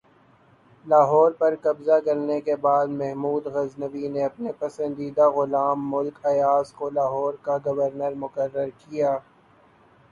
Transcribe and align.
لاہور 0.85 1.31
پر 1.39 1.55
قبضہ 1.61 1.99
کرنے 2.05 2.39
کے 2.41 2.55
بعد 2.57 2.87
محمود 2.93 3.45
غزنوی 3.55 4.07
نے 4.07 4.23
اپنے 4.25 4.51
پسندیدہ 4.59 5.29
غلام 5.35 5.89
ملک 5.91 6.25
ایاز 6.25 6.73
کو 6.73 6.89
لاہور 6.91 7.33
کا 7.43 7.57
گورنر 7.65 8.13
مقرر 8.17 8.69
کیا 8.79 9.17